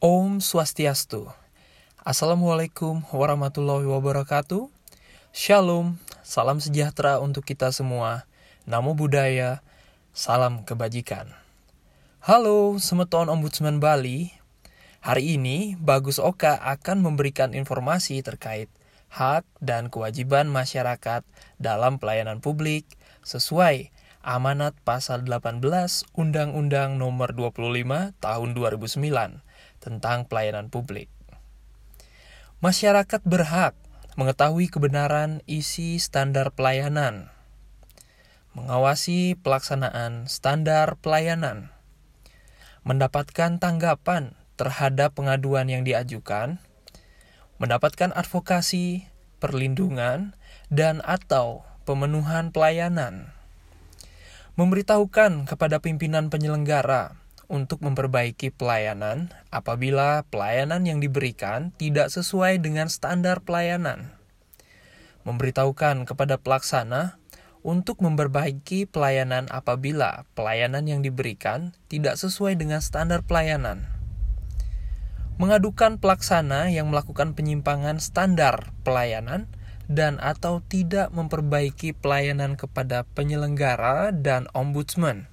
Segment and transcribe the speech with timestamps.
[0.00, 1.28] Om Swastiastu.
[2.00, 4.72] Assalamualaikum warahmatullahi wabarakatuh.
[5.28, 8.24] Shalom, salam sejahtera untuk kita semua.
[8.64, 9.60] Namo Buddhaya,
[10.16, 11.28] salam kebajikan.
[12.24, 14.32] Halo, Semeton Ombudsman Bali.
[15.04, 18.72] Hari ini, Bagus Oka akan memberikan informasi terkait
[19.12, 21.28] hak dan kewajiban masyarakat
[21.60, 22.88] dalam pelayanan publik
[23.20, 25.64] sesuai amanat pasal 18
[26.12, 29.40] Undang-Undang Nomor 25 Tahun 2009
[29.80, 31.08] tentang pelayanan publik.
[32.60, 33.72] Masyarakat berhak
[34.20, 37.32] mengetahui kebenaran isi standar pelayanan,
[38.52, 41.72] mengawasi pelaksanaan standar pelayanan,
[42.84, 46.60] mendapatkan tanggapan terhadap pengaduan yang diajukan,
[47.56, 49.08] mendapatkan advokasi,
[49.40, 50.36] perlindungan,
[50.68, 53.32] dan atau pemenuhan pelayanan,
[54.60, 57.16] memberitahukan kepada pimpinan penyelenggara
[57.48, 64.12] untuk memperbaiki pelayanan apabila pelayanan yang diberikan tidak sesuai dengan standar pelayanan.
[65.24, 67.16] Memberitahukan kepada pelaksana
[67.64, 73.88] untuk memperbaiki pelayanan apabila pelayanan yang diberikan tidak sesuai dengan standar pelayanan.
[75.40, 79.48] Mengadukan pelaksana yang melakukan penyimpangan standar pelayanan
[79.90, 85.26] dan atau tidak memperbaiki pelayanan kepada penyelenggara dan ombudsman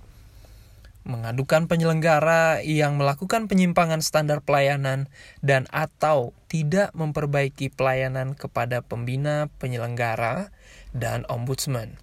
[1.08, 5.08] mengadukan penyelenggara yang melakukan penyimpangan standar pelayanan
[5.39, 10.52] dan atau tidak memperbaiki pelayanan kepada pembina penyelenggara
[10.92, 11.95] dan ombudsman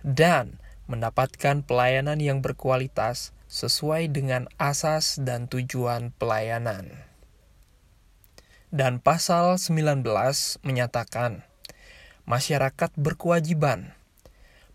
[0.00, 0.56] dan
[0.88, 6.88] mendapatkan pelayanan yang berkualitas sesuai dengan asas dan tujuan pelayanan.
[8.70, 10.06] Dan pasal 19
[10.62, 11.49] menyatakan
[12.26, 13.94] masyarakat berkewajiban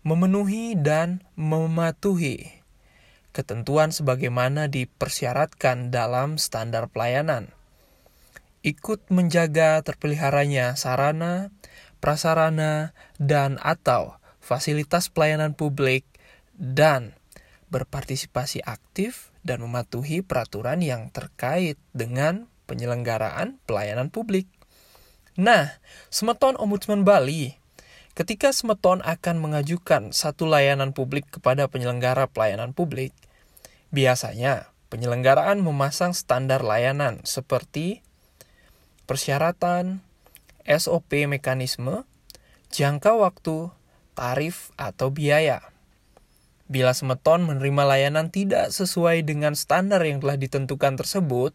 [0.06, 2.62] memenuhi dan mematuhi
[3.34, 7.52] ketentuan sebagaimana dipersyaratkan dalam standar pelayanan.
[8.64, 11.52] Ikut menjaga terpeliharanya sarana,
[12.00, 16.08] prasarana, dan atau fasilitas pelayanan publik
[16.56, 17.12] dan
[17.68, 24.48] berpartisipasi aktif dan mematuhi peraturan yang terkait dengan penyelenggaraan pelayanan publik.
[25.36, 25.76] Nah,
[26.08, 27.56] Semeton Ombudsman Bali
[28.16, 33.12] Ketika Semeton akan mengajukan satu layanan publik kepada penyelenggara pelayanan publik,
[33.94, 38.02] Biasanya, penyelenggaraan memasang standar layanan seperti
[39.06, 40.02] persyaratan,
[40.66, 42.02] SOP mekanisme,
[42.74, 43.70] jangka waktu,
[44.18, 45.62] tarif, atau biaya.
[46.66, 51.54] Bila Semeton menerima layanan tidak sesuai dengan standar yang telah ditentukan tersebut,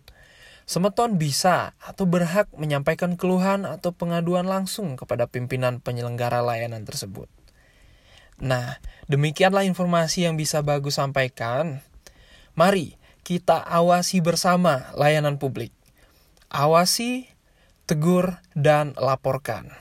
[0.72, 7.28] Semeton bisa atau berhak menyampaikan keluhan atau pengaduan langsung kepada pimpinan penyelenggara layanan tersebut.
[8.40, 8.80] Nah,
[9.12, 11.84] demikianlah informasi yang bisa Bagus sampaikan.
[12.56, 12.96] Mari
[13.28, 15.76] kita awasi bersama layanan publik.
[16.48, 17.28] Awasi,
[17.84, 19.76] tegur, dan laporkan.